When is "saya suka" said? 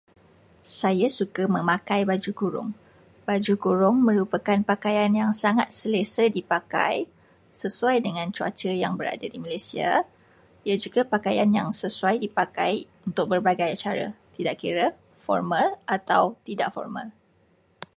0.79-1.43